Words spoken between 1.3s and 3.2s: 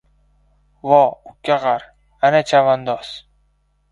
ukkag‘ar, ana chavandoz!